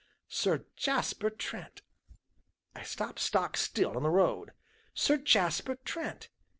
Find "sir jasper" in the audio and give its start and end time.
0.29-1.29, 4.95-5.75